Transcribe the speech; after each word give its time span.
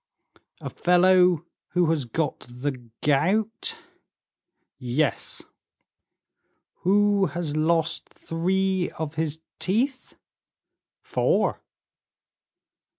"A 0.61 0.71
fellow 0.71 1.45
who 1.73 1.91
has 1.91 2.05
got 2.05 2.39
the 2.49 2.89
gout?" 3.01 3.75
"Yes." 4.79 5.43
"Who 6.77 7.27
has 7.27 7.55
lost 7.55 8.09
three 8.09 8.89
of 8.97 9.13
his 9.13 9.41
teeth?" 9.59 10.15
"Four." 11.03 11.61